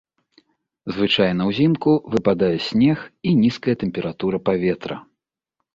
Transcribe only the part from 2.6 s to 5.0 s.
снег і нізкая тэмпература паветра.